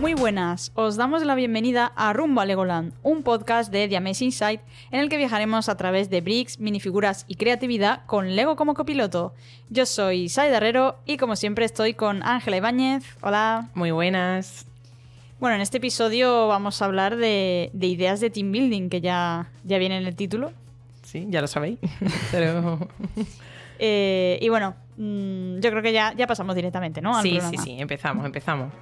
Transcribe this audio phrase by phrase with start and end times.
[0.00, 4.30] Muy buenas, os damos la bienvenida a Rumbo a Legoland, un podcast de The Amazing
[4.30, 4.60] Side
[4.92, 9.34] en el que viajaremos a través de bricks, minifiguras y creatividad con Lego como copiloto.
[9.70, 13.04] Yo soy Said Herrero y como siempre estoy con Ángela Ibáñez.
[13.22, 13.70] Hola.
[13.74, 14.66] Muy buenas.
[15.40, 19.50] Bueno, en este episodio vamos a hablar de, de ideas de team building, que ya,
[19.64, 20.52] ya viene en el título.
[21.02, 21.78] Sí, ya lo sabéis.
[22.30, 22.88] Pero...
[23.80, 27.16] Eh, y bueno, mm, yo creo que ya, ya pasamos directamente, ¿no?
[27.16, 27.50] Al sí, programa.
[27.50, 28.72] sí, sí, empezamos, empezamos.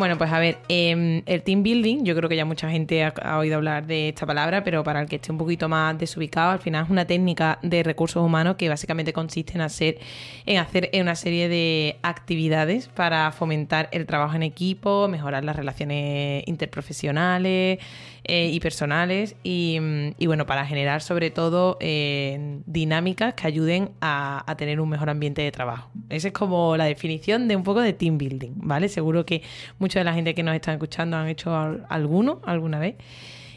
[0.00, 3.12] Bueno, pues a ver, em, el team building, yo creo que ya mucha gente ha,
[3.22, 6.52] ha oído hablar de esta palabra, pero para el que esté un poquito más desubicado,
[6.52, 9.98] al final es una técnica de recursos humanos que básicamente consiste en hacer,
[10.46, 16.44] en hacer una serie de actividades para fomentar el trabajo en equipo, mejorar las relaciones
[16.46, 17.78] interprofesionales
[18.24, 19.78] eh, y personales y,
[20.26, 25.50] bueno, para generar sobre todo eh, dinámicas que ayuden a, tener un mejor ambiente de
[25.52, 25.90] trabajo.
[26.08, 28.88] Esa es como la definición de un poco de team building, ¿vale?
[28.88, 29.42] Seguro que
[29.78, 32.96] mucha de la gente que nos está escuchando han hecho al- alguno alguna vez.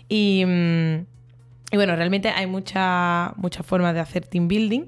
[0.08, 1.06] Y, mm,
[1.74, 4.84] bueno, realmente hay muchas muchas formas de hacer team building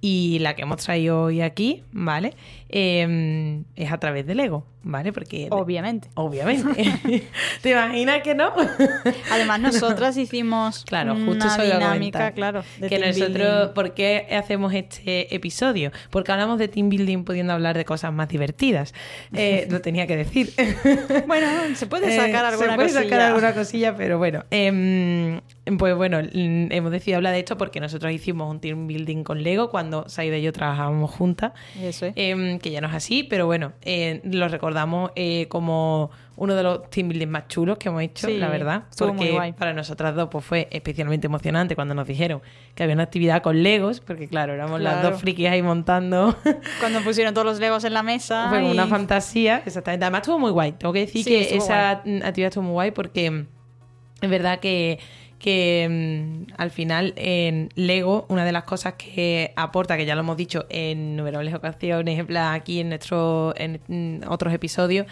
[0.00, 2.34] y la que hemos traído hoy aquí, ¿vale?
[2.70, 5.12] Eh, es a través de Lego, ¿vale?
[5.12, 5.48] Porque...
[5.50, 6.08] Obviamente.
[6.14, 6.98] Obviamente.
[7.62, 8.52] ¿Te imaginas que no?
[9.30, 13.74] Además, nosotras hicimos Claro, justo una dinámica, claro, de que nosotros, building.
[13.74, 15.92] ¿por qué hacemos este episodio?
[16.10, 18.94] Porque hablamos de team building pudiendo hablar de cosas más divertidas.
[19.34, 20.52] Eh, lo tenía que decir.
[21.26, 23.02] Bueno, se puede sacar Eh, alguna se puede cosilla.
[23.02, 24.44] sacar alguna cosilla, pero bueno.
[24.50, 25.40] Em,
[25.78, 29.42] pues bueno, mm, hemos decidido hablar de esto porque nosotros hicimos un team building con
[29.42, 31.52] Lego cuando Saida y yo trabajábamos juntas.
[31.80, 32.12] Eso es.
[32.16, 34.69] Em, que ya no es así, pero bueno, eh, lo recordamos
[35.16, 38.84] eh, como uno de los team building más chulos que hemos hecho, Sí, la verdad.
[38.96, 39.52] Porque guay.
[39.52, 42.40] para nosotras dos pues, fue especialmente emocionante cuando nos dijeron
[42.74, 45.10] que había una actividad con Legos, porque claro, éramos las Claro.
[45.10, 46.34] dos frikis ahí montando.
[46.80, 48.48] Cuando pusieron todos los legos en la mesa.
[48.48, 50.04] Fue y- una fantasía, exactamente.
[50.06, 50.72] Además estuvo muy guay.
[50.72, 53.44] Tengo que decir Sí, que esa mm, actividad estuvo muy guay porque
[54.22, 54.98] es verdad que,
[55.40, 55.88] que
[56.46, 60.36] mm, al final en Lego, una de las cosas que aporta, que ya lo hemos
[60.36, 65.06] dicho en innumerables ocasiones, aquí en nuestro, en mm, otros episodios,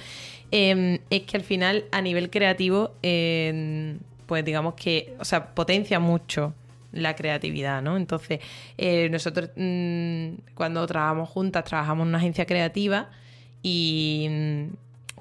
[0.52, 3.96] eh, es que al final a nivel creativo, eh,
[4.26, 6.54] pues digamos que, o sea, potencia mucho
[6.92, 7.96] la creatividad, ¿no?
[7.96, 8.40] Entonces,
[8.76, 13.10] eh, nosotros mm, cuando trabajamos juntas, trabajamos en una agencia creativa
[13.62, 14.28] y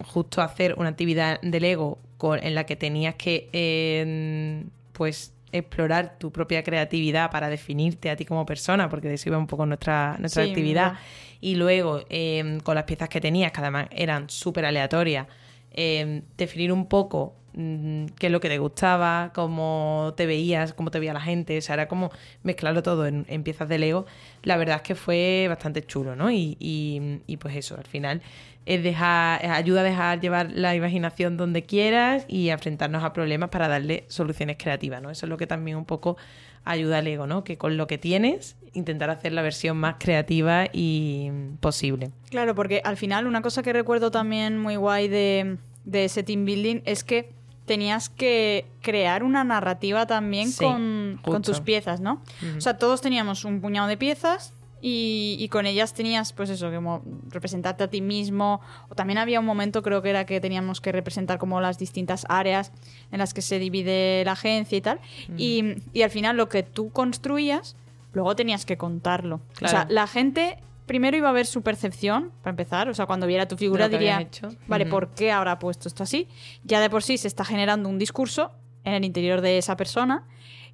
[0.05, 4.63] justo hacer una actividad de Lego en la que tenías que, eh,
[4.97, 9.37] pues, explorar tu propia creatividad para definirte a ti como persona, porque de eso iba
[9.37, 10.93] un poco nuestra, nuestra Sí, actividad.
[11.39, 15.27] Y luego, eh, con las piezas que tenías, que además eran súper aleatorias,
[15.71, 20.99] eh, definir un poco qué es lo que te gustaba, cómo te veías, cómo te
[20.99, 21.57] veía la gente.
[21.57, 22.11] O sea, era como
[22.43, 24.05] mezclarlo todo en, piezas de Lego.
[24.43, 26.29] La verdad es que fue bastante chulo, ¿no?
[26.31, 28.21] Y, pues eso, al final
[28.67, 33.69] es dejar, ayuda a dejar llevar la imaginación donde quieras y enfrentarnos a problemas para
[33.69, 35.09] darle soluciones creativas, ¿no?
[35.09, 36.17] Eso es lo que también un poco
[36.65, 37.45] ayuda al ego, ¿no?
[37.45, 41.31] Que con lo que tienes, intentar hacer la versión más creativa y
[41.61, 42.11] posible.
[42.29, 45.57] Claro, porque al final una cosa que recuerdo también muy guay de
[45.93, 47.36] ese team building es que
[47.67, 52.23] tenías que crear una narrativa también Sí, con, tus piezas, ¿no?
[52.57, 56.71] O sea, todos teníamos un puñado de piezas y, y con ellas tenías, pues eso,
[56.71, 58.61] como representarte a ti mismo.
[58.89, 62.25] O también había un momento, creo que era que teníamos que representar como las distintas
[62.29, 62.71] áreas
[63.11, 64.99] en las que se divide la agencia y tal.
[65.37, 67.75] y, y al final lo que tú construías,
[68.13, 69.41] luego tenías que contarlo.
[69.55, 69.89] O sea, Claro.
[69.93, 70.57] la gente
[70.87, 72.89] primero iba a ver su percepción, para empezar.
[72.89, 74.49] O sea, cuando viera tu figura diría, hecho.
[74.67, 74.85] vale.
[74.87, 76.27] ¿por qué habrá puesto esto así?
[76.63, 78.51] Ya de por sí se está generando un discurso
[78.83, 80.23] en el interior de esa persona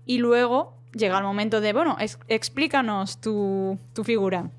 [0.06, 4.50] y luego llega el momento de, bueno, ex- explícanos tu, tu figura.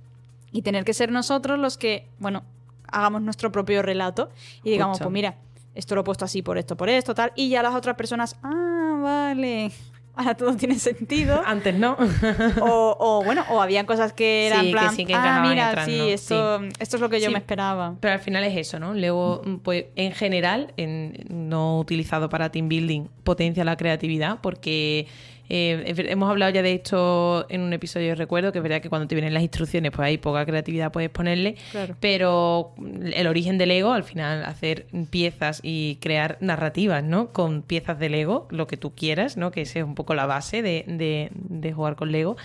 [0.52, 2.42] Y tener que ser nosotros los que, bueno,
[2.86, 4.30] hagamos nuestro propio relato
[4.62, 5.36] y digamos, pues mira,
[5.74, 7.32] esto lo he puesto así por esto, por esto, tal.
[7.34, 9.72] Y ya las otras personas, ah, vale,
[10.16, 11.42] ahora todo tiene sentido.
[11.46, 11.96] Antes no.
[12.60, 15.44] O, o, bueno, o habían cosas que eran Sí, en que plan, sí que ah,
[15.46, 16.04] mira, otras sí, no".
[16.04, 17.94] esto, esto es lo que yo me esperaba.
[18.00, 18.94] Pero al final es eso, ¿no?
[18.94, 25.06] Luego, mm, pues en general, en- no utilizado para team building, potencia la creatividad porque
[25.48, 29.06] eh, hemos hablado ya de esto en un episodio, recuerdo, que es verdad que cuando
[29.08, 31.96] te vienen las instrucciones, pues hay poca creatividad puedes ponerle, Claro.
[32.00, 32.74] pero
[33.12, 37.32] el origen del Lego, al final, hacer piezas y crear narrativas, ¿no?
[37.32, 39.50] Con piezas de Lego, lo que tú quieras, ¿no?
[39.50, 42.36] Que esa es un poco la base de, de- de jugar con Lego.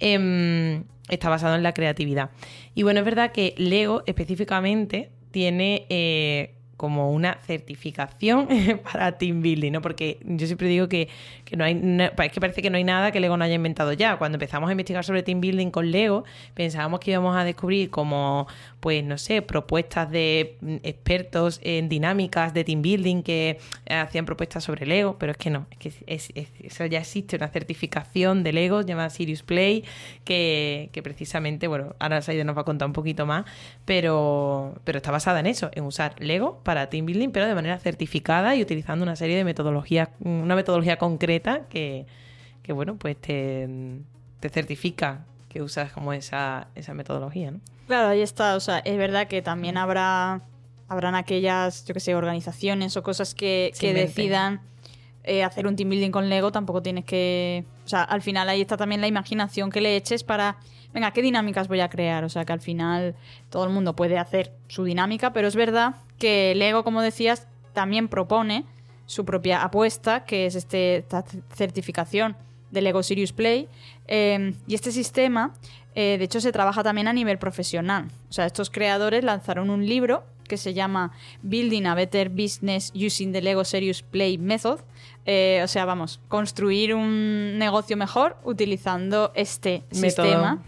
[0.00, 2.30] em, está basado en la creatividad.
[2.74, 8.48] Y bueno, es verdad que Lego específicamente tiene eh, como una certificación
[8.92, 9.82] para team building, ¿no?
[9.82, 11.08] Porque yo siempre digo que,
[11.44, 11.80] que no hay,
[12.22, 14.16] es que parece que no hay nada que Lego no haya inventado ya.
[14.16, 16.24] Cuando empezamos a investigar sobre team building con Lego,
[16.54, 18.46] pensábamos que íbamos a descubrir como,
[18.80, 24.64] pues, no sé, propuestas de mm, expertos en dinámicas de team building que hacían propuestas
[24.64, 28.82] sobre Lego, pero es que no, es que eso ya existe, una certificación de Lego
[28.82, 29.84] llamada Sirius Play,
[30.24, 33.44] que, que precisamente, bueno, ahora Saida nos va a contar un poquito más,
[33.84, 37.78] pero, pero está basada en eso, en usar Lego para team building, pero de manera
[37.78, 42.06] certificada y utilizando una serie de metodologías, una metodología concreta que,
[42.68, 43.68] bueno, pues te,
[44.50, 47.60] certifica que usas como esa, esa metodología, ¿no?
[47.86, 48.56] Claro, ahí está.
[48.56, 50.42] O sea, es verdad que también habrá
[50.88, 54.60] habrán aquellas, yo que sé, organizaciones o cosas que, decidan
[55.22, 56.52] eh, hacer un team building con Lego.
[56.52, 57.64] Tampoco tienes que.
[57.84, 60.56] O sea, al final ahí está también la imaginación que le eches para
[60.94, 62.24] venga, ¿qué dinámicas voy a crear?
[62.24, 63.16] O sea, que al final
[63.50, 68.08] todo el mundo puede hacer su dinámica, pero es verdad que Lego, como decías, también
[68.08, 68.64] propone
[69.06, 71.24] su propia apuesta, que es este, esta
[71.54, 72.36] certificación
[72.70, 73.68] de Lego Serious Play.
[74.06, 75.52] Em, y este sistema,
[75.94, 78.08] eh, de hecho, se trabaja también a nivel profesional.
[78.30, 81.12] O sea, estos creadores lanzaron un libro que se llama
[81.42, 84.80] Building a Better Business Using the Lego Serious Play Method.
[85.26, 90.62] Eh, o sea, vamos, construir un negocio mejor utilizando este sistema.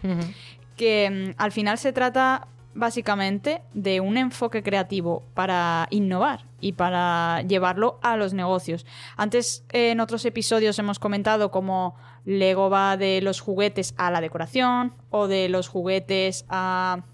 [0.76, 7.42] Que mm, al final se trata básicamente de un enfoque creativo para innovar y para
[7.42, 8.86] llevarlo a los negocios.
[9.16, 14.92] Antes en otros episodios hemos comentado cómo Lego va de los juguetes a la decoración
[15.10, 17.04] o de los juguetes a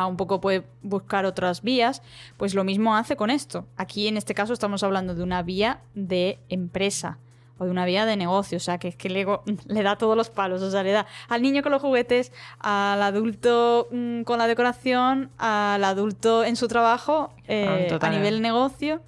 [0.00, 2.02] a un poco puede buscar otras vías,
[2.36, 3.66] pues lo mismo hace con esto.
[3.76, 7.18] Aquí en este caso estamos hablando de una vía de empresa
[7.58, 10.16] o de una vía de negocio, o sea, que es que Lego le da todos
[10.16, 14.38] los palos, o sea, le da al niño con los juguetes, al adulto mm, con
[14.38, 19.00] la decoración, al adulto en su trabajo, eh, a nivel negocio,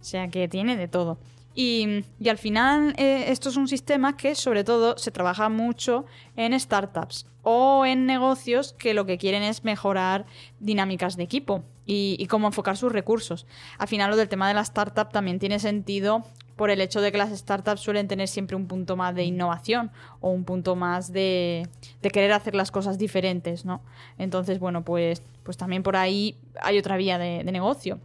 [0.00, 1.18] o sea, que tiene de todo.
[1.54, 6.06] Y, al final eh, esto es un sistema que sobre todo se trabaja mucho
[6.36, 10.26] en startups o en negocios que lo que quieren es mejorar
[10.60, 13.46] dinámicas de equipo y, cómo enfocar sus recursos.
[13.78, 16.24] Al final lo del tema de la startup también tiene sentido
[16.54, 19.90] por el hecho de que las startups suelen tener siempre un punto más de innovación
[20.20, 21.66] o un punto más de,
[22.00, 23.80] querer hacer las cosas diferentes, ¿no?
[24.18, 27.98] Entonces, bueno, pues, pues también por ahí hay otra vía de negocio.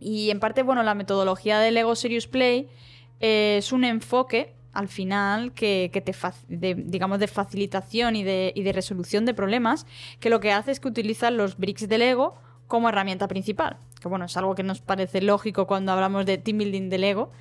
[0.00, 2.68] Y en parte, bueno, la metodología de Lego Serious Play
[3.20, 6.14] eh, es un enfoque al final que, te
[6.76, 9.86] digamos de facilitación y de, y de, resolución de problemas
[10.20, 12.36] que lo que hace es que utiliza los bricks de Lego
[12.68, 13.78] como herramienta principal.
[14.00, 17.32] Que bueno es algo que nos parece lógico cuando hablamos de team building de Lego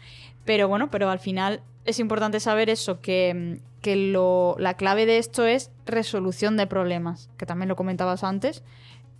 [0.45, 5.19] pero bueno pero al final es importante saber eso que, que lo, la clave de
[5.19, 8.63] esto es resolución de problemas que también lo comentabas antes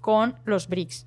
[0.01, 1.05] con los bricks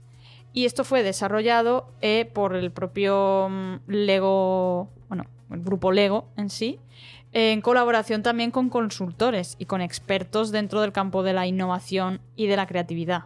[0.52, 6.50] y esto fue desarrollado eh, por el propio mm, Lego, bueno, el grupo Lego en
[6.50, 6.78] sí,
[7.32, 12.46] en colaboración también con consultores y con expertos dentro del campo de la innovación y
[12.46, 13.24] de la creatividad.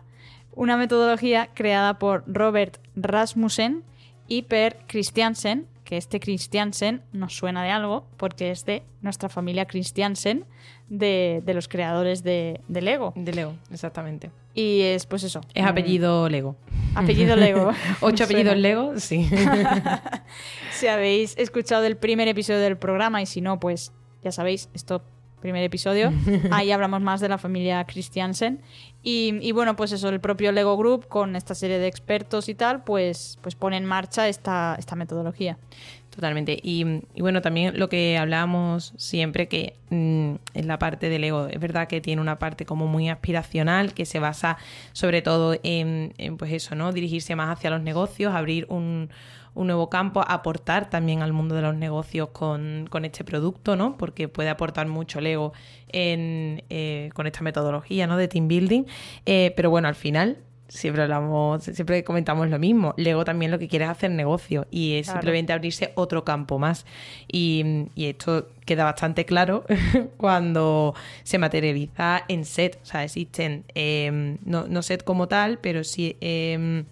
[0.52, 3.82] Una metodología creada por Robert Rasmussen
[4.28, 9.66] y Per Christiansen, que este Christiansen nos suena de algo porque es de nuestra familia
[9.66, 10.44] Christiansen,
[10.88, 13.12] de, los creadores de, Lego.
[13.16, 14.30] De Lego, exactamente.
[14.54, 15.40] Y es pues eso.
[15.54, 16.56] Es apellido Lego.
[16.94, 17.72] Apellido Lego.
[18.00, 19.28] Ocho apellidos Lego, sí.
[20.72, 23.92] si habéis escuchado el primer episodio del programa y si no, pues
[24.22, 25.02] ya sabéis, esto
[25.44, 26.10] primer episodio.
[26.52, 28.62] Ahí hablamos más de la familia Christiansen.
[29.02, 32.82] Y, bueno, pues eso, el propio Lego Group, con esta serie de expertos y tal,
[32.82, 35.58] pues, pues pone en marcha esta, esta metodología.
[36.14, 36.56] Totalmente.
[36.62, 36.84] Y,
[37.18, 41.88] bueno, también lo que hablábamos siempre que mm, en la parte del ego, es verdad
[41.88, 44.56] que tiene una parte como muy aspiracional, que se basa
[44.92, 46.92] sobre todo en, pues eso, ¿no?
[46.92, 49.10] Dirigirse más hacia los negocios, abrir un,
[49.54, 53.96] un nuevo campo, aportar también al mundo de los negocios con, este producto, ¿no?
[53.96, 55.52] Porque puede aportar mucho Lego
[55.88, 58.16] en, eh, con esta metodología, ¿no?
[58.16, 58.84] De team building.
[59.26, 62.94] Eh, pero bueno, al final siempre hablamos, siempre comentamos lo mismo.
[62.96, 66.86] Lego también lo que quiere es hacer negocio y es simplemente abrirse otro campo más.
[67.30, 69.64] Y, esto queda bastante claro
[70.16, 72.78] cuando se materializa en set.
[72.82, 76.84] O sea, existen, em, no, no, set como tal, pero sí em,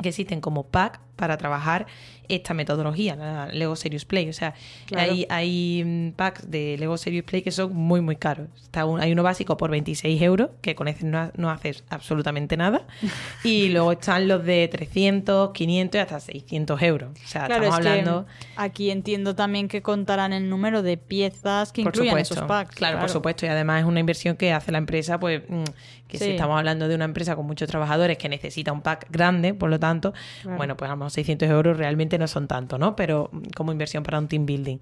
[0.00, 1.86] que existen como pack para trabajar
[2.28, 4.28] esta metodología, la Lego Serious Play.
[4.28, 4.54] O sea,
[4.96, 8.48] hay, hay mm, packs de Lego Serious Play que son muy, muy caros.
[8.60, 12.86] Está hay uno básico por 26 euros, que con ese no, no haces absolutamente nada.
[13.44, 17.10] y luego están los de 300, 500 y hasta 600 euros.
[17.12, 18.26] O sea, estamos hablando...
[18.56, 22.74] aquí entiendo también que contarán el número de piezas que incluyen esos packs.
[22.74, 23.46] Claro, por supuesto.
[23.46, 25.64] Y además es una inversión que hace la empresa, pues, mm,
[26.08, 29.54] que si estamos hablando de una empresa con muchos trabajadores que necesita un pack grande,
[29.54, 30.12] por lo tanto,
[30.44, 32.96] bueno, pues a lo 600 euros realmente no son tanto, ¿no?
[32.96, 34.78] Pero mm, como inversión para un team building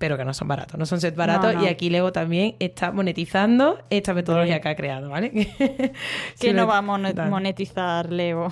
[0.00, 3.82] pero que no son baratos, no son sets baratos y aquí Lego también está monetizando
[3.90, 5.30] esta metodología que ha creado, ¿vale?
[6.40, 8.48] que no va a monetizar Lego.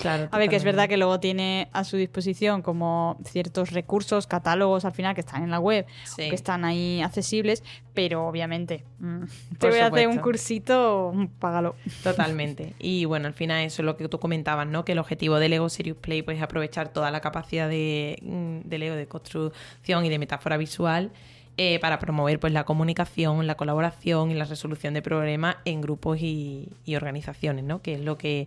[0.00, 4.28] Claro, a ver, que es verdad que luego tiene a su disposición como ciertos recursos,
[4.28, 7.64] catálogos al final que están en la web, que están ahí accesibles,
[7.96, 9.22] pero obviamente mm,
[9.58, 11.74] te voy a hacer un cursito, págalo.
[12.04, 12.74] Totalmente.
[12.78, 14.84] Y bueno, al final eso es lo que tú comentabas, ¿no?
[14.84, 18.68] Que el objetivo de Lego Serious Play pues, es aprovechar toda la capacidad de, mm,
[18.68, 21.10] de Lego de construcción y de metáfora visual
[21.56, 26.20] eh, para promover pues la comunicación, la colaboración y la resolución de problemas en grupos
[26.20, 27.80] y, y organizaciones, ¿no?
[27.80, 28.46] Que es lo que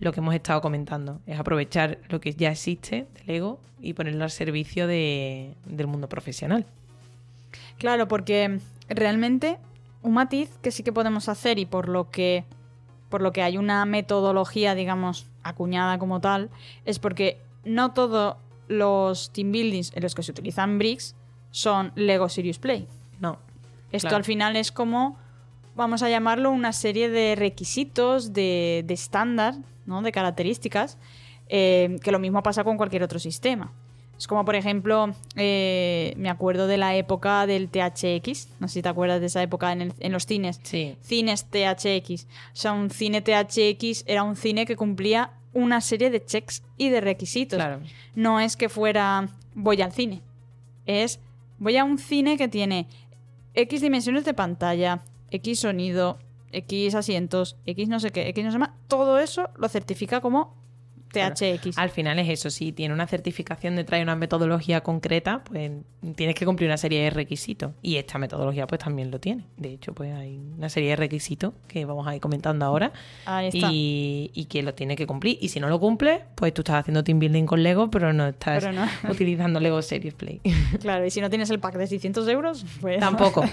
[0.00, 1.20] lo que hemos estado comentando.
[1.26, 6.08] Es aprovechar lo que ya existe del ego y ponerlo al servicio de, del mundo
[6.08, 6.64] profesional.
[7.78, 9.58] Claro, porque realmente
[10.02, 12.44] un matiz que sí que podemos hacer y por lo que
[13.08, 16.50] por lo que hay una metodología, digamos, acuñada como tal,
[16.84, 18.36] es porque no todos
[18.68, 21.16] los team buildings en los que se utilizan bricks
[21.50, 22.86] son Lego Serious Play.
[23.18, 23.38] No.
[23.92, 25.16] Esto al final es como,
[25.74, 29.54] vamos a llamarlo, una serie de requisitos, de estándar,
[29.86, 30.02] ¿no?
[30.02, 30.98] de características,
[31.48, 33.72] eh, que lo mismo pasa con cualquier otro sistema.
[34.18, 38.48] Es como, por ejemplo, eh, me acuerdo de la época del THX.
[38.58, 40.60] No sé si te acuerdas de esa época en, los cines.
[40.64, 40.96] Sí.
[41.00, 42.24] Cines THX.
[42.24, 46.88] O sea, un cine THX era un cine que cumplía una serie de checks y
[46.88, 47.62] de requisitos.
[48.16, 50.22] No es que fuera voy al cine.
[50.84, 51.20] Es
[51.58, 52.88] voy a un cine que tiene
[53.54, 56.18] X dimensiones de pantalla, X sonido,
[56.52, 60.56] X asientos, X no sé qué, X no sé más, todo eso lo certifica como
[61.12, 61.78] THX.
[61.78, 65.70] al final es eso, si tiene una certificación de traer una metodología concreta, pues
[66.14, 67.72] tienes que cumplir una serie de requisitos.
[67.82, 69.44] Y esta metodología pues también lo tiene.
[69.56, 72.92] De hecho, pues hay una serie de requisitos que vamos a ir comentando ahora.
[73.52, 75.38] Y, que lo tiene que cumplir.
[75.40, 78.28] Y si no lo cumple, pues tú estás haciendo team building con Lego, pero no
[78.28, 78.66] estás
[79.10, 80.40] utilizando Lego Series Play.
[80.80, 82.98] Claro, y si no tienes el pack de 600 euros, pues...
[83.00, 83.44] Tampoco.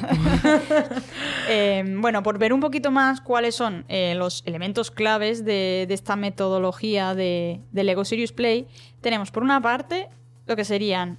[1.48, 6.16] Eh, bueno, por ver un poquito más cuáles son eh, los elementos claves de esta
[6.16, 7.36] metodología de
[7.72, 8.68] de, Lego Serious Play,
[9.02, 10.10] tenemos por una parte
[10.46, 11.18] lo que serían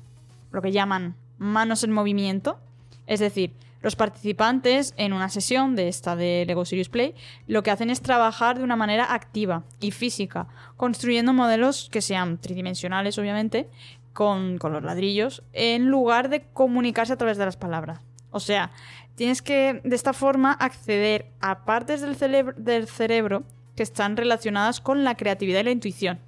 [0.52, 2.58] lo que llaman manos en movimiento,
[3.06, 7.14] es decir, los participantes en una sesión de esta de Lego Serious Play
[7.46, 12.38] lo que hacen es trabajar de una manera activa y física, construyendo modelos que sean
[12.38, 13.68] tridimensionales, obviamente,
[14.12, 18.00] con, con los ladrillos, en lugar de comunicarse a través de las palabras.
[18.30, 18.72] O sea,
[19.14, 22.16] tienes que de esta forma acceder a partes del,
[22.56, 23.44] del cerebro
[23.76, 26.18] que están relacionadas con la creatividad y la intuición.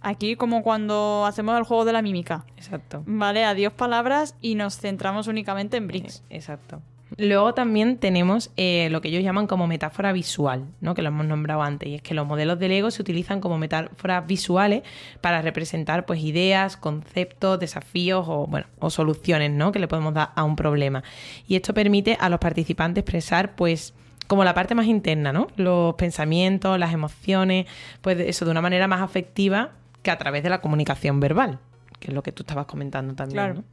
[0.00, 2.44] Aquí como cuando hacemos el juego de la mímica.
[2.56, 3.02] Exacto.
[3.06, 6.22] Vale, adiós palabras y nos centramos únicamente en bricks.
[6.30, 6.80] Eh, exacto.
[7.16, 10.94] Luego también tenemos eh, lo que ellos llaman como metáfora visual, ¿no?
[10.94, 13.56] que lo hemos nombrado antes, y es que los modelos de Lego se utilizan como
[13.56, 14.82] metáforas visuales
[15.20, 19.72] para representar pues, ideas, conceptos, desafíos o, bueno, o soluciones ¿no?
[19.72, 21.02] que le podemos dar a un problema.
[21.46, 23.94] Y esto permite a los participantes expresar pues,
[24.26, 25.48] como la parte más interna, ¿no?
[25.56, 27.66] Los pensamientos, las emociones,
[28.02, 29.72] pues eso de una manera más afectiva
[30.08, 31.58] que a través de la comunicación verbal,
[32.00, 33.56] que es lo que tú estabas comentando también.
[33.56, 33.64] ¿no?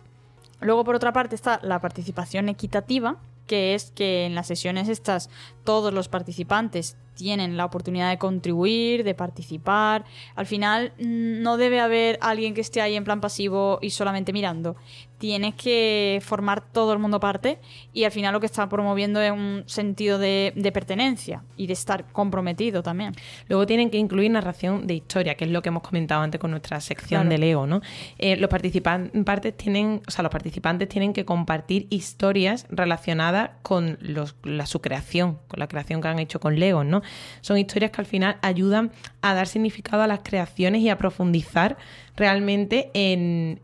[0.59, 3.15] Luego, por otra parte, está la participación equitativa,
[3.47, 5.29] que es que en las sesiones estas
[5.63, 10.05] todos los participantes tienen la oportunidad de contribuir, de participar.
[10.35, 14.75] Al final no debe haber alguien que esté ahí en plan pasivo y solamente mirando
[15.17, 17.59] tienes que formar todo el mundo parte
[17.93, 22.05] y al final lo que está promoviendo es un sentido de, pertenencia y de estar
[22.11, 23.13] comprometido también.
[23.47, 26.51] Luego tienen que incluir narración de historia, que es lo que hemos comentado antes con
[26.51, 27.81] nuestra sección de Lego, ¿no?
[28.17, 34.35] Eh, los participantes tienen, o sea, los participantes tienen que compartir historias relacionadas con los,
[34.43, 37.01] la, su creación, con la creación que han hecho con Lego, ¿no?
[37.41, 41.77] Son historias que al final ayudan a dar significado a las creaciones y a profundizar
[42.15, 43.59] realmente en,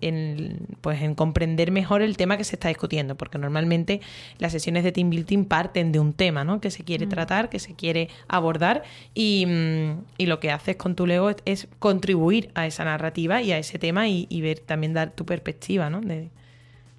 [0.82, 4.02] pues en comprender mejor el tema que se está discutiendo, porque normalmente
[4.40, 6.60] las sesiones de team building parten de un tema ¿no?
[6.60, 7.10] que se quiere mm.
[7.10, 8.84] tratar, que se quiere abordar
[9.14, 13.52] y, mm, y, lo que haces con tu Lego es, contribuir a esa narrativa y
[13.52, 16.02] a ese tema y, ver también dar tu perspectiva ¿no?
[16.02, 16.30] de,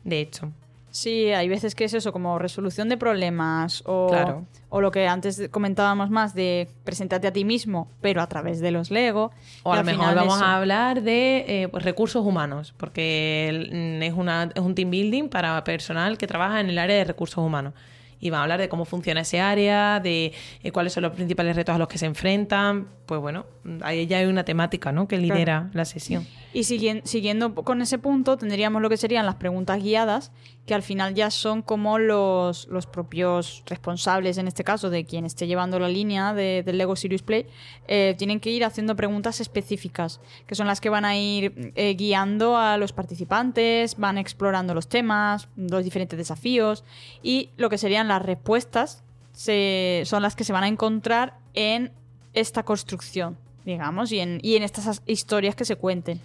[0.04, 0.52] de hecho.
[0.92, 5.49] Sí, hay veces que es eso, como resolución de problemas o, o lo que antes
[5.50, 9.32] comentábamos más de presentarte a ti mismo, pero a través de los Lego.
[9.62, 14.50] O a lo mejor vamos a hablar de eh, pues, recursos humanos, porque es, una,
[14.54, 17.72] es un team building para personal que trabaja en el área de recursos humanos
[18.20, 20.32] y van a hablar de cómo funciona ese área, de
[20.62, 22.87] eh, cuáles son los principales retos a los que se enfrentan.
[23.06, 23.46] Pues bueno,
[23.83, 25.09] ahí ya hay una temática ¿no?
[25.09, 26.26] que lidera la sesión.
[26.52, 30.33] Y siguiendo con ese punto, tendríamos lo que serían las preguntas guiadas,
[30.66, 35.25] que al final ya son como los, los propios responsables, en este caso, de quien
[35.25, 37.47] esté llevando la línea de, del Lego Serious Play,
[37.88, 41.95] eh, tienen que ir haciendo preguntas específicas, que son las que van a ir eh,
[41.95, 46.85] guiando a los participantes, van explorando los temas, los diferentes desafíos
[47.23, 49.02] y lo que serían las respuestas
[49.33, 51.92] se, son las que se van a encontrar en
[52.35, 56.21] esta construcción, digamos, y en, y en estas historias que se cuenten.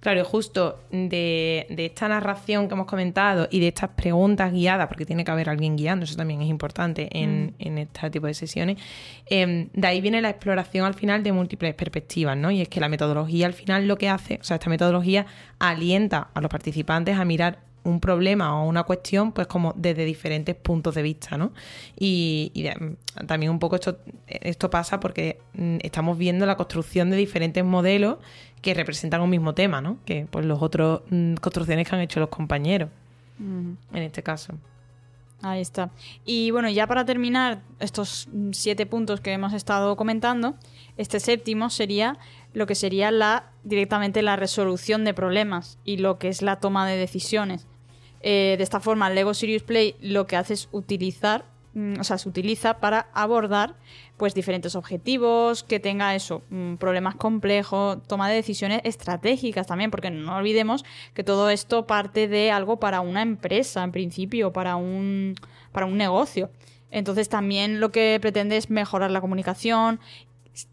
[0.00, 5.24] Claro, justo de, esta narración que hemos comentado y de estas preguntas guiadas, porque tiene
[5.24, 7.78] que haber alguien guiando, eso también es importante en, mm.
[7.78, 8.78] este tipo de sesiones,
[9.26, 12.50] em, de ahí viene la exploración al final de múltiples perspectivas, ¿no?
[12.50, 15.26] Y es que la metodología al final lo que hace, o sea, esta metodología
[15.58, 20.54] alienta a los participantes a mirar un problema o una cuestión, pues como desde diferentes
[20.54, 21.52] puntos de vista, ¿no?
[21.98, 27.16] Y, mm, también un poco esto, esto pasa porque mm, estamos viendo la construcción de
[27.16, 28.18] diferentes modelos
[28.62, 29.98] que representan un mismo tema, ¿no?
[30.04, 32.90] Que pues los otros mm, construcciones que han hecho los compañeros,
[33.38, 34.54] en este caso.
[35.42, 35.90] Ahí está.
[36.26, 40.54] Y bueno, ya para terminar estos siete puntos que hemos estado comentando,
[40.98, 42.18] este séptimo sería
[42.52, 46.86] lo que sería la directamente la resolución de problemas y lo que es la toma
[46.86, 47.66] de decisiones.
[48.22, 52.18] Eh, de esta forma, Lego Serious Play lo que hace es utilizar, mm, o sea,
[52.18, 53.76] se utiliza para abordar
[54.16, 60.10] pues diferentes objetivos, que tenga eso, mm, problemas complejos, toma de decisiones estratégicas también, porque
[60.10, 60.84] no olvidemos
[61.14, 65.36] que todo esto parte de algo para una empresa, en principio, para un,
[65.72, 66.50] para un negocio.
[66.90, 70.00] Entonces también lo que pretende es mejorar la comunicación,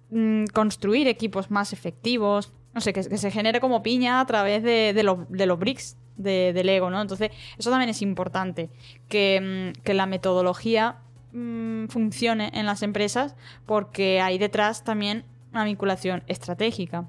[0.09, 4.93] mm, construir equipos más efectivos, no sé, que, se genere como piña a través de,
[4.93, 7.01] de, de los bricks de, del ego, ¿no?
[7.01, 8.69] Entonces, eso también es importante,
[9.07, 10.97] que, mm, la metodología
[11.33, 17.05] mm, funcione en las empresas porque hay detrás también una vinculación estratégica.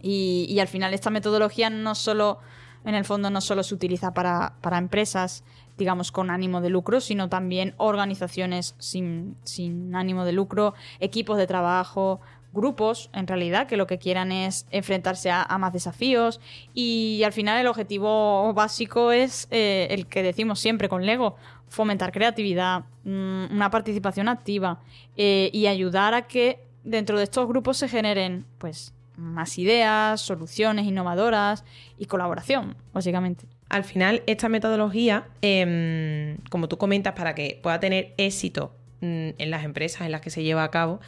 [0.00, 2.38] Y, al final esta metodología no solo,
[2.84, 5.42] en el fondo, no solo se utiliza para, para empresas,
[5.76, 11.48] digamos, con ánimo de lucro, sino también organizaciones sin, sin ánimo de lucro, equipos de
[11.48, 12.20] trabajo,
[12.58, 16.40] grupos, en realidad, que lo que quieran es enfrentarse a, más desafíos
[16.74, 21.36] y, al final el objetivo básico es eh, el que decimos siempre con Lego,
[21.68, 24.80] fomentar creatividad, mm, una participación activa
[25.16, 30.86] eh, y ayudar a que dentro de estos grupos se generen pues más ideas, soluciones
[30.86, 31.64] innovadoras
[31.98, 33.46] y colaboración, básicamente.
[33.68, 39.50] Al final, esta metodología, em, como tú comentas, para que pueda tener éxito mm, en
[39.50, 41.00] las empresas en las que se lleva a cabo,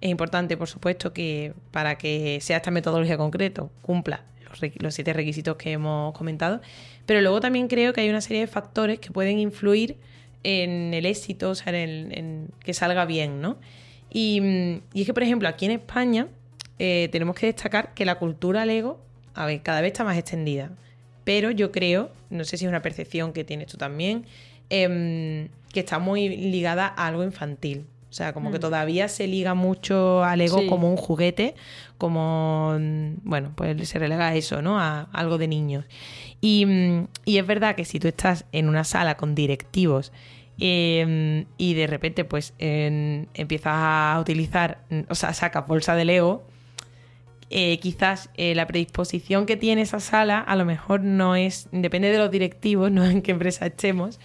[0.00, 4.24] es importante, por supuesto, que para que sea esta metodología concreto cumpla
[4.80, 6.60] los, siete requisitos que hemos comentado,
[7.06, 9.96] pero luego también creo que hay una serie de factores que pueden influir
[10.44, 13.58] en el éxito, o sea, en, que salga bien, ¿no?
[14.10, 16.28] Y, es que, por ejemplo, aquí en España
[16.78, 19.00] eh, tenemos que destacar que la cultura Lego,
[19.34, 20.70] a ver, cada vez está más extendida,
[21.24, 24.24] pero yo creo, no sé si es una percepción que tienes tú también,
[24.70, 27.84] em, que está muy ligada a algo infantil.
[28.10, 28.62] O sea, como que mm.
[28.62, 31.54] todavía se liga mucho al ego como un juguete,
[31.98, 32.78] como,
[33.22, 34.80] bueno, pues se relega a eso, ¿no?
[34.80, 35.84] A algo de niños.
[36.40, 36.66] Y,
[37.26, 40.12] es verdad que si tú estás en una sala con directivos
[40.58, 46.46] em, y de repente pues empiezas a utilizar, o sea, sacas bolsa de Lego,
[47.50, 52.10] eh, quizás eh, la predisposición que tiene esa sala a lo mejor no es, depende
[52.10, 54.18] de los directivos, no en qué empresa estemos,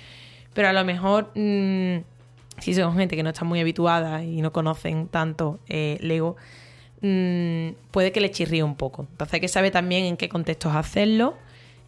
[0.54, 1.32] pero a lo mejor...
[1.36, 2.12] Mm,
[2.60, 6.36] si son gente que no está muy habituada y no conocen tanto eh, Lego,
[7.02, 9.08] mm, puede que le chirríe un poco.
[9.10, 11.36] Entonces hay que saber también en qué contextos hacerlo,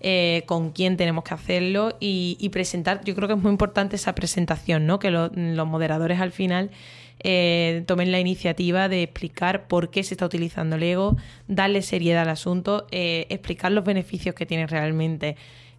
[0.02, 3.04] eh, con quién tenemos que hacerlo y, presentar.
[3.04, 5.00] Yo creo que es muy importante esa presentación, ¿no?
[5.00, 6.72] Que los moderadores al final
[7.24, 11.16] eh, tomen la iniciativa de explicar por qué se está utilizando Lego,
[11.48, 15.38] darle seriedad al asunto, explicar los beneficios que tiene realmente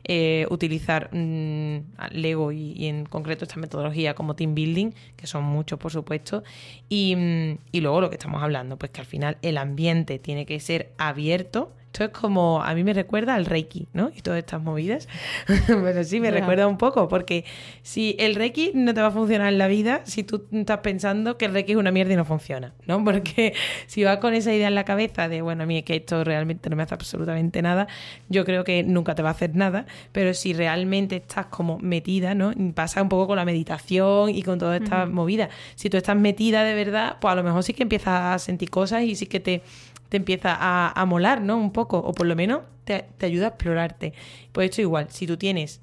[0.09, 1.79] eh, utilizar mm,
[2.13, 6.45] Lego y, en concreto esta metodología como team building, que son muchos por supuesto,
[6.89, 10.47] y, mm, y luego lo que estamos hablando, pues que al final el ambiente tiene
[10.47, 14.11] que ser abierto, esto es como, a mí me recuerda al Reiki, ¿no?
[14.15, 15.09] Y todas estas movidas.
[15.67, 17.47] Pero sí, me recuerda un poco, porque
[17.83, 21.39] si el Reiki no te va a funcionar en la vida si tú estás pensando
[21.39, 23.03] que el Reiki es una mierda y no funciona, ¿no?
[23.05, 23.55] Porque
[23.87, 26.23] si vas con esa idea en la cabeza de, bueno, a mí es que esto
[26.23, 27.87] realmente no me hace absolutamente nada,
[28.29, 32.35] yo creo que nunca te va a hacer nada, pero si realmente estás como metida,
[32.35, 32.53] ¿no?
[32.75, 35.49] Pasa un poco con la meditación y con toda esta movida.
[35.77, 38.69] Si tú estás metida de verdad, pues a lo mejor sí que empiezas a sentir
[38.69, 39.63] cosas y sí que te
[40.09, 41.57] te empieza a, molar, ¿no?
[41.57, 44.13] Un poco, o por lo menos te, ayuda a explorarte.
[44.53, 45.81] Pues esto igual, si tú tienes,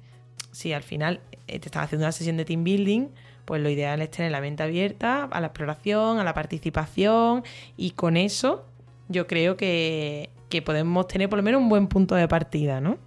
[0.52, 3.08] si al final eh, te estás haciendo una sesión de team building,
[3.44, 7.44] pues lo ideal es tener la mente abierta a la exploración, a la participación
[7.76, 8.64] y con eso
[9.08, 12.98] yo creo que, que podemos tener por lo menos un buen punto de partida, ¿no?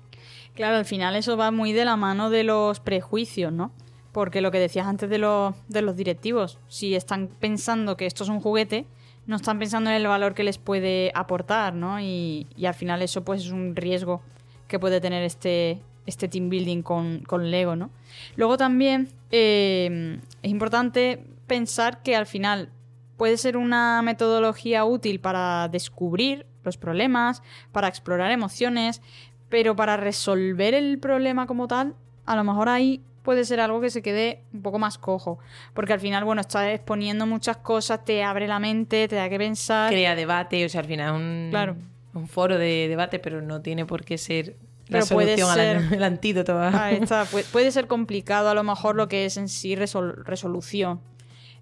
[0.53, 3.71] Claro, al final eso va muy de la mano de los prejuicios, ¿no?
[4.11, 8.23] Porque lo que decías antes de los, de los directivos, si están pensando que esto
[8.23, 8.87] es un juguete,
[9.27, 11.99] no están pensando en el valor que les puede aportar, ¿no?
[11.99, 14.21] Y, y al final eso pues es un riesgo
[14.67, 17.91] que puede tener este, este team building con, con Lego, ¿no?
[18.35, 22.69] Luego también eh, es importante pensar que al final
[23.17, 29.01] puede ser una metodología útil para descubrir los problemas, para explorar emociones,
[29.49, 33.89] pero para resolver el problema como tal, a lo mejor ahí puede ser algo que
[33.89, 35.37] se quede un poco más cojo.
[35.73, 39.37] Porque al final, bueno, estás exponiendo muchas cosas, te abre la mente, te da que
[39.37, 39.89] pensar.
[39.91, 41.75] Crea debate, o sea, al final es un, Claro.
[42.13, 44.55] un foro de debate, pero no tiene por qué ser
[44.87, 46.57] la Pero puede solución al ser- el antídoto.
[46.57, 47.25] Ahí está.
[47.25, 51.01] Pu- Puede ser complicado a lo mejor lo que es en sí resol- resolución.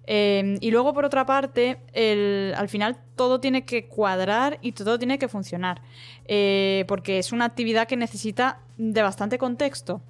[0.06, 4.98] Eh, y luego, por otra parte, el- al final todo tiene que cuadrar y todo
[5.00, 5.82] tiene que funcionar.
[6.28, 10.00] Eh, porque es una actividad que necesita de bastante contexto.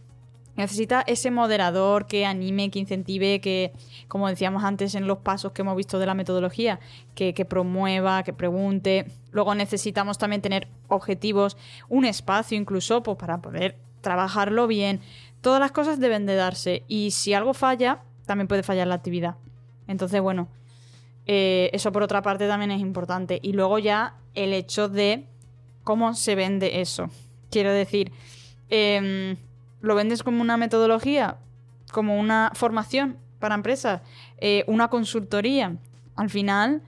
[0.56, 3.72] Necesita ese moderador que anime, que incentive, que,
[4.08, 6.80] como decíamos antes en los pasos que hemos visto de la metodología,
[7.14, 9.06] que, promueva, que pregunte.
[9.32, 11.56] Luego necesitamos también tener objetivos,
[11.88, 15.00] un espacio incluso pues, para poder trabajarlo bien.
[15.42, 19.36] Todas las cosas deben de darse y si algo falla, también puede fallar la actividad.
[19.86, 20.48] Entonces, bueno,
[21.26, 23.38] eh, eso por otra parte también es importante.
[23.42, 25.26] Y luego ya el hecho de
[25.84, 27.10] cómo se vende eso.
[27.50, 28.12] Quiero decir,
[28.68, 29.36] em,
[29.86, 31.36] ¿lo vendes como una metodología?
[31.92, 34.02] ¿Como una formación para empresas?
[34.38, 35.76] Eh, ¿Una consultoría?
[36.16, 36.82] Al final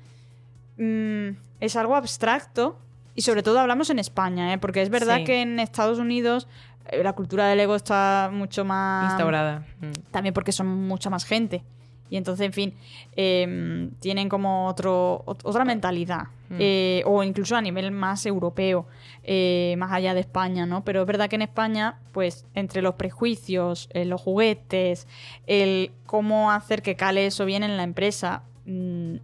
[0.77, 1.29] mm,
[1.61, 2.79] es algo abstracto
[3.15, 4.59] y sobre todo hablamos en España, ¿eh?
[4.59, 5.25] porque es verdad Sí.
[5.25, 6.47] que en Estados Unidos
[6.91, 9.65] eh, la cultura del ego está mucho más instaurada.
[9.81, 9.93] Mm.
[10.11, 11.63] también porque son mucha más gente.
[12.11, 12.75] Y entonces, en fin,
[13.17, 16.25] eh, tienen como otro, ot- otra mentalidad.
[16.51, 16.57] Mm.
[16.59, 18.87] Eh, o incluso a nivel más europeo,
[19.23, 20.83] eh, más allá de España, ¿no?
[20.83, 25.07] Pero es verdad que en España, pues, entre los prejuicios, eh, los juguetes,
[25.47, 29.17] el cómo hacer que cale eso bien en la empresa, mm,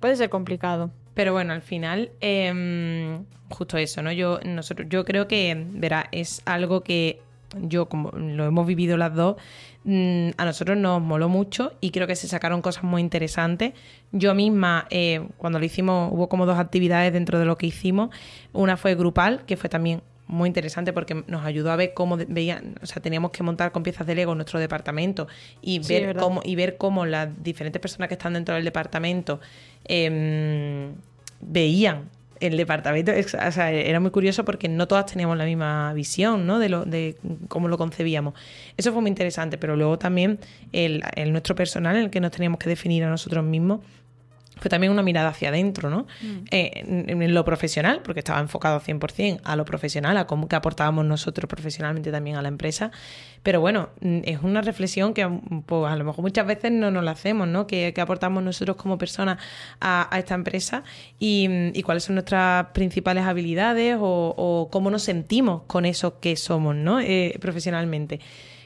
[0.00, 0.90] puede ser complicado.
[1.14, 3.20] Pero bueno, al final, eh,
[3.50, 4.10] justo eso, ¿no?
[4.10, 7.20] Yo, nosotros, yo creo que, verá, es algo que
[7.60, 9.36] yo, como lo hemos vivido las dos,
[9.84, 13.72] mm, a nosotros nos moló mucho y creo que se sacaron cosas muy interesantes.
[14.12, 18.10] Yo misma, eh, cuando lo hicimos, hubo como dos actividades dentro de lo que hicimos.
[18.52, 22.76] Una fue grupal, que fue también muy interesante porque nos ayudó a ver cómo veían,
[22.82, 25.28] o sea, teníamos que montar con piezas de Lego nuestro departamento
[25.60, 29.40] y Sí, ver cómo y ver cómo las diferentes personas que están dentro del departamento
[29.84, 30.94] em,
[31.40, 32.08] veían
[32.40, 33.12] el departamento.
[33.12, 36.58] O era muy curioso porque no todas teníamos la misma visión, ¿no?
[36.58, 37.16] De, lo, de
[37.48, 38.34] cómo lo concebíamos.
[38.76, 40.38] Eso fue muy interesante, pero luego también
[40.72, 43.80] el, el nuestro personal, el que nos teníamos que definir a nosotros mismos,
[44.56, 46.06] fue también una mirada hacia adentro, ¿no?
[46.50, 50.56] Eh, en, en lo profesional, porque estaba enfocado 100% a lo profesional, a cómo que
[50.56, 52.90] aportábamos nosotros profesionalmente también a la empresa.
[53.42, 56.90] Pero bueno, mm, es una reflexión que mm, pues, a lo mejor muchas veces no
[56.90, 57.66] nos la hacemos, ¿no?
[57.66, 59.38] Que, que aportamos nosotros como personas
[59.80, 60.84] a, a esta empresa
[61.18, 66.20] y, mm, y cuáles son nuestras principales habilidades o, o cómo nos sentimos con eso
[66.20, 67.00] que somos, ¿no?
[67.00, 68.20] Eh, profesionalmente.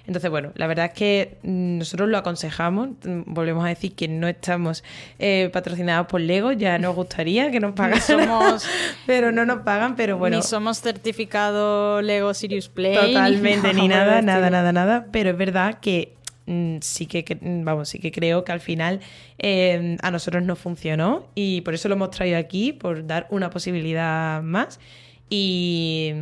[0.09, 2.89] Entonces, bueno, la verdad es que mm, nosotros lo aconsejamos.
[3.05, 4.83] Mm, Volvemos a decir que no estamos
[5.19, 8.67] eh, patrocinados por Lego, ya nos gustaría que nos pagaran, somos-
[9.07, 10.39] pero no nos pagan, pero bueno.
[10.39, 12.95] Ni somos certificado Lego Serious Play.
[12.95, 15.07] Totalmente, ni nada, nada, nada, nada.
[15.13, 16.15] Pero es verdad que
[16.47, 19.01] mm, sí que, vamos, sí que creo que al final
[19.39, 23.51] eh, a nosotros nos funcionó y por eso lo hemos traído aquí, por dar una
[23.51, 24.81] posibilidad más.
[25.29, 26.13] Y,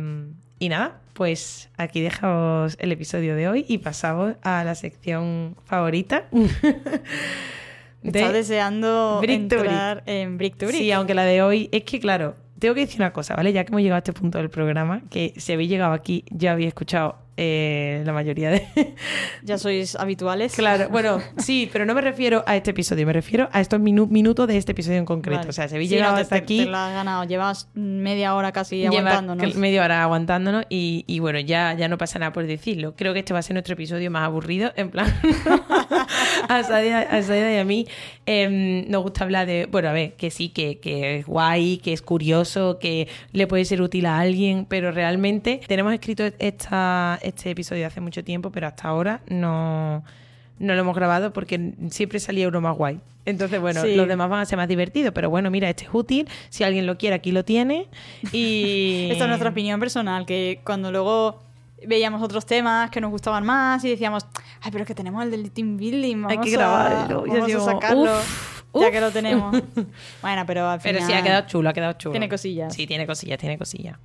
[0.59, 6.25] y nada, pues aquí dejamos el episodio de hoy y pasamos a la sección favorita.
[8.03, 10.79] Estaba deseando Brick entrar en Brick to Brick.
[10.79, 13.51] Sí, aunque la de hoy es que, claro, tengo que decir una cosa, ¿vale?
[13.53, 16.53] Ya que hemos llegado a este punto del programa, que si habéis llegado aquí ya
[16.53, 18.67] habéis escuchado eh, la mayoría de...
[19.43, 20.55] Ya sois habituales.
[20.55, 24.09] claro, bueno, sí, pero no me refiero a este episodio, me refiero a estos minu-
[24.09, 25.39] minutos de este episodio en concreto.
[25.39, 25.49] Vale.
[25.49, 26.57] O sea, habéis Sí, llegado no, hasta te- aquí...
[26.59, 27.23] Te lo has ganado.
[27.23, 29.55] Llevas media hora casi lleva aguantándonos.
[29.55, 32.95] media hora aguantándonos y, y bueno, ya, ya no pasa nada por decirlo.
[32.97, 35.07] Creo que este va a ser nuestro episodio más aburrido, en plan,
[36.49, 37.87] a Sadia, a Sadia y a mí
[38.25, 41.93] em, nos gusta hablar de, bueno, a ver, que sí, que, que es guay, que
[41.93, 47.51] es curioso, que le puede ser útil a alguien, pero realmente tenemos escrito esta, este
[47.51, 50.03] episodio hace mucho tiempo, pero hasta ahora no,
[50.59, 52.99] no lo hemos grabado porque siempre salía uno más guay.
[53.25, 53.95] Entonces, bueno, Sí.
[53.95, 56.27] los demás van a ser más divertidos, pero bueno, mira, este es útil.
[56.49, 57.87] Si alguien lo quiere, aquí lo tiene.
[58.31, 59.09] Y.
[59.11, 61.41] Esta es nuestra opinión personal, que cuando luego
[61.85, 64.25] veíamos otros temas que nos gustaban más y decíamos,
[64.61, 67.25] ay, pero es que tenemos el del team building, vamos, Hay que a- grabarlo".
[67.27, 68.91] Y vamos a sacarlo, "Uf, ya uf".
[68.91, 69.51] que lo tenemos.
[70.21, 70.95] bueno, pero al final...
[70.95, 72.13] Pero sí, ha quedado chulo, ha quedado chulo.
[72.13, 72.73] Tiene cosillas.
[72.73, 73.97] Sí, tiene cosillas, tiene cosillas.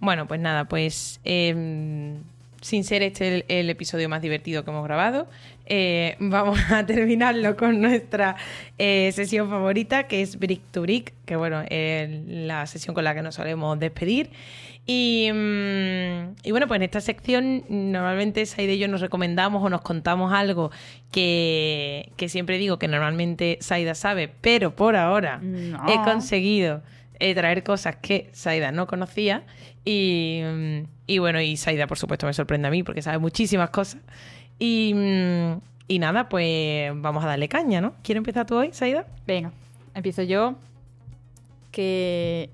[0.00, 1.20] Bueno, pues nada, pues.
[1.24, 2.22] em,
[2.60, 5.28] sin ser este el, el episodio más divertido que hemos grabado,
[5.66, 8.36] eh, vamos a terminarlo con nuestra
[8.78, 13.14] eh, sesión favorita, que es Brick to Brick, que bueno, es la sesión con la
[13.14, 14.30] que nos solemos despedir.
[14.90, 19.68] Y, mm, y bueno, pues en esta sección normalmente Saida y yo nos recomendamos o
[19.68, 20.70] nos contamos algo
[21.12, 25.84] que, que siempre digo que normalmente Saida sabe, pero por ahora No.
[25.88, 26.80] he conseguido
[27.20, 29.42] eh, traer cosas que Saida no conocía.
[29.90, 33.70] Y, mm, y bueno, y Saida, por supuesto, me sorprende a mí porque sabe muchísimas
[33.70, 34.02] cosas.
[34.58, 37.94] Y, mm, y nada, pues vamos a darle caña, ¿no?
[38.02, 39.06] ¿Quieres empezar tú hoy, Saida?
[39.26, 39.50] Venga,
[39.94, 40.56] empiezo yo.
[41.70, 42.50] Que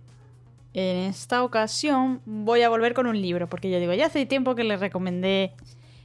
[0.75, 4.55] en esta ocasión voy a volver con un libro, porque yo digo, ya hace tiempo
[4.55, 5.55] que les recomendé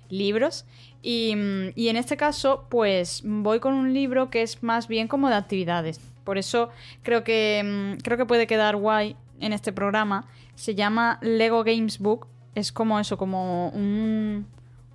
[0.09, 0.65] libros.
[1.03, 5.07] Y, mm, y en este caso, pues voy con un libro que es más bien
[5.07, 5.99] como de actividades.
[6.23, 6.69] Por eso
[7.03, 10.27] creo que, creo que puede quedar guay en este programa.
[10.55, 12.27] Se llama Lego Games Book.
[12.55, 14.47] Es como eso, como un,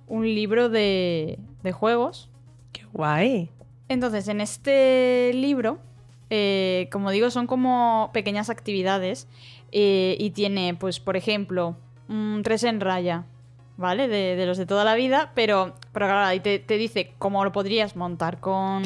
[0.07, 2.29] un libro de, de juegos.
[2.73, 3.49] ¡Qué guay!
[3.87, 5.79] Entonces, en este libro,
[6.29, 9.27] eh, como digo, son como pequeñas actividades
[9.71, 11.77] eh, y tiene, pues, por ejemplo,
[12.09, 13.25] un tres en raya,
[13.77, 14.07] ¿vale?
[14.07, 17.43] De, de los de toda la vida, pero, pero claro, ahí te, te dice cómo
[17.43, 18.83] lo podrías montar con,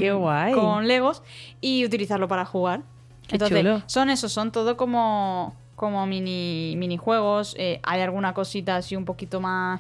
[0.54, 1.24] con Legos
[1.62, 2.84] y utilizarlo para jugar.
[3.30, 3.82] ¡Qué Entonces, chulo!
[3.86, 7.56] son eso, son todo como, como mini, minijuegos.
[7.58, 9.80] eh, hay alguna cosita así un poquito más...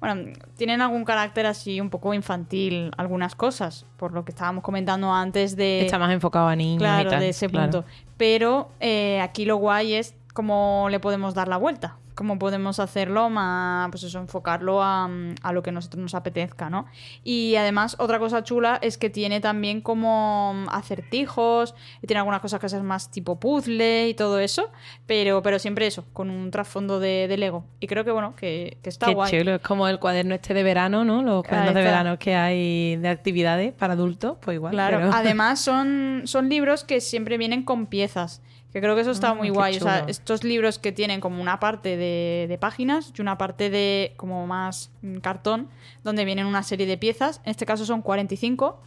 [0.00, 5.12] Bueno, tienen algún carácter así un poco infantil, algunas cosas, por lo que estábamos comentando
[5.12, 5.80] antes de...
[5.84, 7.20] Está más enfocado a niños Claro, y tal.
[7.20, 7.70] de ese claro.
[7.70, 7.86] punto.
[8.16, 11.96] Pero eh, aquí lo guay es cómo le podemos dar la vuelta.
[12.18, 16.68] Cómo podemos hacerlo más, pues eso, enfocarlo a, mm, a lo que nosotros nos apetezca,
[16.68, 16.86] ¿no?
[17.22, 22.40] Y además, otra cosa chula es que tiene también como mm, acertijos, y tiene algunas
[22.40, 24.72] cosas que son más tipo puzzle y todo eso,
[25.06, 27.64] pero, pero siempre eso, con un trasfondo de, de Lego.
[27.78, 29.30] Y creo que, bueno, que, que está Qué guay.
[29.30, 31.22] chulo, es como el cuaderno este de verano, ¿no?
[31.22, 34.72] Los cuadernos de verano que hay de actividades para adultos, pues igual.
[34.72, 38.42] Claro, pero- además son, son libros que siempre vienen con piezas.
[38.72, 39.76] Que creo que eso está Ah, muy guay.
[39.76, 43.70] O sea, estos libros que tienen como una parte de, de páginas y una parte
[43.70, 45.68] de como más mm, cartón,
[46.04, 47.40] donde vienen una serie de piezas.
[47.44, 48.78] En este caso son 45,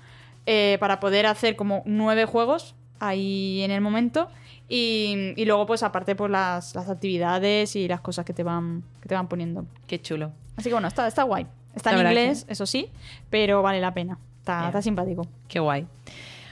[0.45, 4.29] eh, para poder hacer como nueve juegos ahí en el momento.
[4.69, 8.83] Y, y luego, pues aparte, pues las, las actividades y las cosas que te van,
[9.01, 9.65] que te van poniendo.
[9.87, 10.31] Qué chulo.
[10.55, 11.47] Así que bueno, está, está guay.
[11.75, 12.89] Está La en inglés, eso sí,
[13.29, 14.17] pero vale la pena.
[14.39, 15.27] Está, está simpático.
[15.47, 15.87] Qué guay.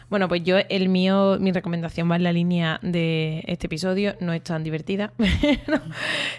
[0.10, 4.16] Bueno, pues yo, el mío, mi recomendación va en la línea de este episodio.
[4.20, 5.82] No es tan divertida, pero,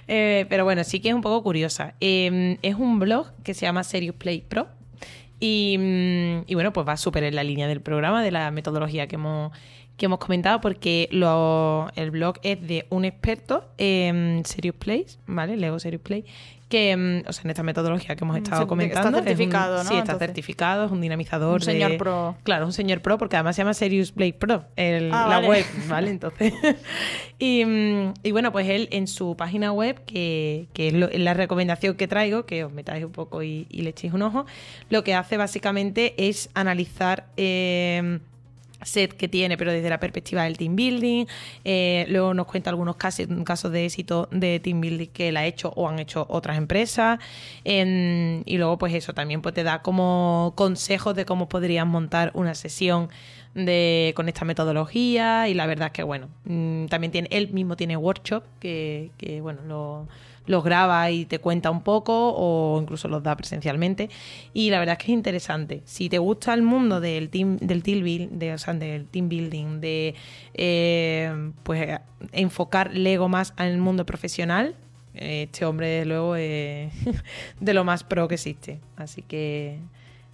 [0.08, 1.94] eh, pero bueno, sí que es un poco curiosa.
[2.00, 4.66] Eh, es un blog que se llama Serious Play Pro.
[5.38, 9.06] Y, mm, y bueno, pues va súper en la línea del programa, de la metodología
[9.06, 9.52] que hemos,
[10.00, 15.58] que hemos comentado, porque lo- el blog es de un experto en Serious Plays, ¿vale?
[15.58, 16.24] Lego Serious Play,
[16.70, 19.08] que, mm, o sea, en esta metodología que hemos Mm, estado comentando.
[19.08, 19.80] está es un- certificado, ¿no?
[19.82, 21.54] Sí, está Entonces- certificado, es un dinamizador.
[21.56, 22.36] Un señor de- pro.
[22.44, 25.48] Claro, un señor pro, porque además se llama Serious Play Pro, el- Ah, la vale.
[25.48, 26.10] web, ¿vale?
[26.10, 26.54] Entonces.
[27.38, 31.34] y, mm, y bueno, pues él en su página web, que, que es lo- la
[31.34, 34.46] recomendación que traigo, que os metáis un poco y, y le echéis un ojo,
[34.88, 37.26] lo que hace básicamente es analizar.
[37.36, 38.20] eh,
[38.82, 41.26] set que tiene, pero desde la perspectiva del team building.
[41.64, 43.28] Eh, luego nos cuenta algunos casos,
[43.72, 47.18] de éxito de team building que él ha hecho o han hecho otras empresas.
[47.64, 52.54] Y luego, pues eso, también pues, te da como consejos de cómo podrías montar una
[52.54, 53.08] sesión
[53.54, 55.48] de, con esta metodología.
[55.48, 59.40] Y la verdad es que, bueno, mm, también tiene, él mismo tiene workshop que, que,
[59.40, 60.08] bueno, lo-
[60.50, 64.10] los graba y te cuenta un poco o incluso los da presencialmente.
[64.52, 65.82] Y la verdad es que es interesante.
[65.84, 69.80] Si te gusta el mundo del team del team, build- de, o del team building
[69.80, 70.14] de
[70.54, 72.00] eh, pues
[72.32, 74.74] enfocar Lego más en el mundo profesional
[75.14, 76.92] eh, este hombre desde luego es
[77.60, 78.80] de lo más pro que existe.
[78.96, 79.78] Así que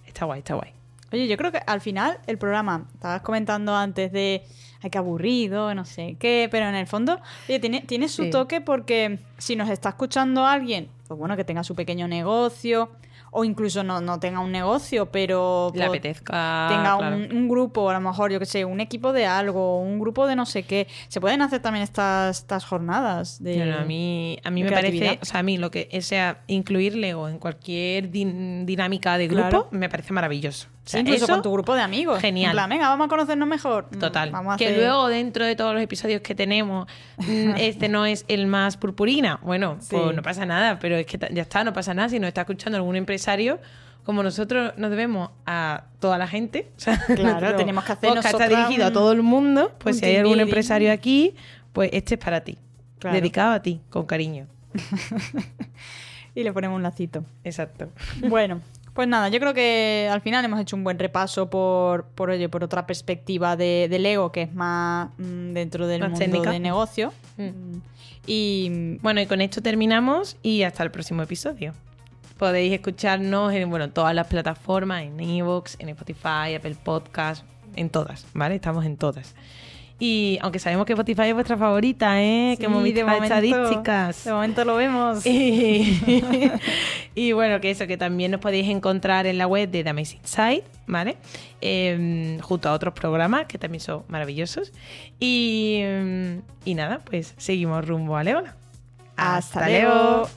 [0.05, 0.71] está guay está guay.
[1.11, 4.43] Oye, yo creo que al final el programa, estabas comentando antes de,
[4.81, 8.29] ay, qué aburrido, no sé qué, pero en el fondo, oye, tiene, tiene su Sí.
[8.29, 12.89] toque porque si nos está escuchando alguien, pues bueno, que tenga su pequeño negocio,
[13.29, 17.15] o incluso no, no tenga un negocio, pero le pues, apetezca tenga claro.
[17.17, 20.25] un, un grupo, a lo mejor, yo que sé, un equipo de algo, un grupo
[20.27, 20.87] de no sé qué.
[21.09, 23.57] Se pueden hacer también estas, estas jornadas de...
[23.57, 26.39] No, no, a mí, a mí me parece, o sea, a mí lo que sea
[26.47, 29.67] incluir Lego en cualquier din- dinámica de grupo Claro.
[29.71, 30.69] me parece maravilloso.
[30.87, 32.19] Sea, incluso eso- con tu grupo de amigos.
[32.21, 32.51] genial.
[32.51, 33.87] En plan, venga, vamos a conocernos mejor.
[33.91, 34.31] Mm, Total.
[34.31, 37.23] Vamos a que hacer- luego dentro de todos los episodios que tenemos, mm,
[37.57, 39.39] este no es el más purpurina.
[39.43, 39.89] Bueno, Sí.
[39.95, 42.09] pues no pasa nada, pero es que ya está, no pasa nada.
[42.09, 43.59] Si nos está escuchando algún empresario,
[44.03, 48.39] como nosotros nos debemos a toda la gente, o sea, Claro, tenemos que hacer podcast
[48.39, 51.35] está dirigido a todo el mundo, pues si hay algún empresario aquí,
[51.73, 52.57] pues este es para ti.
[52.99, 53.15] Claro.
[53.17, 54.47] Dedicado a ti, con cariño.
[56.35, 57.25] y le ponemos un lacito.
[57.43, 57.89] Exacto.
[58.27, 58.61] Bueno,
[58.97, 62.49] pues nada, yo creo que al final hemos hecho un buen repaso por, por oye,
[62.49, 66.49] por otra perspectiva de, del ego, que es más mm, dentro del Más mundo técnica.
[66.49, 67.13] de negocio.
[67.37, 67.43] Mm.
[67.43, 67.81] Mm,
[68.25, 71.73] Y Bueno, y con esto terminamos y hasta el próximo episodio.
[72.39, 78.25] Podéis escucharnos en bueno, todas las plataformas, en Evox, en Spotify, Apple Podcast, en todas,
[78.33, 78.55] ¿vale?
[78.55, 79.35] Estamos en todas.
[79.99, 82.55] Y aunque sabemos que Spotify es vuestra favorita, ¿eh?
[82.59, 84.25] que hemos visto las estadísticas.
[84.25, 85.25] De momento lo vemos.
[85.37, 86.21] Y,
[87.15, 90.21] y bueno, que eso, que también nos podéis encontrar en la web de The Amazing
[90.23, 91.17] Side, ¿vale?
[91.61, 94.71] Em, junto a otros programas que también son maravillosos.
[95.19, 98.55] Y, em, y nada, pues seguimos rumbo a Leona.
[99.15, 100.29] Hasta luego.